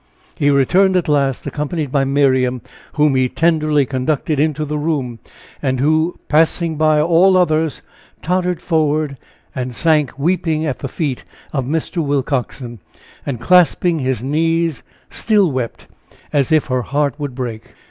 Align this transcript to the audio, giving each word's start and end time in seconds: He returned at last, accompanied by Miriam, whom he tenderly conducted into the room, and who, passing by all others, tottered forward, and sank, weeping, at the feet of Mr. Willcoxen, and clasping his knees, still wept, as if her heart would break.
He 0.33 0.49
returned 0.49 0.95
at 0.95 1.07
last, 1.07 1.45
accompanied 1.45 1.91
by 1.91 2.05
Miriam, 2.05 2.63
whom 2.93 3.13
he 3.13 3.29
tenderly 3.29 3.85
conducted 3.85 4.39
into 4.39 4.65
the 4.65 4.79
room, 4.79 5.19
and 5.61 5.79
who, 5.79 6.17
passing 6.27 6.75
by 6.75 6.99
all 6.99 7.37
others, 7.37 7.83
tottered 8.19 8.63
forward, 8.63 9.15
and 9.53 9.75
sank, 9.75 10.17
weeping, 10.17 10.65
at 10.65 10.79
the 10.79 10.87
feet 10.87 11.23
of 11.53 11.65
Mr. 11.65 12.03
Willcoxen, 12.03 12.79
and 13.27 13.39
clasping 13.39 13.99
his 13.99 14.23
knees, 14.23 14.81
still 15.11 15.51
wept, 15.51 15.85
as 16.33 16.51
if 16.51 16.65
her 16.65 16.81
heart 16.81 17.19
would 17.19 17.35
break. 17.35 17.75